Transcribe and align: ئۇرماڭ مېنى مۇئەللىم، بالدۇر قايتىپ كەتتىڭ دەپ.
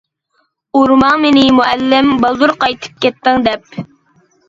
ئۇرماڭ 0.79 1.21
مېنى 1.27 1.45
مۇئەللىم، 1.59 2.11
بالدۇر 2.25 2.57
قايتىپ 2.67 3.07
كەتتىڭ 3.07 3.49
دەپ. 3.51 3.83